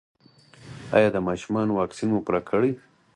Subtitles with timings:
[0.95, 2.71] ایا د ماشومانو واکسین مو پوره کړی؟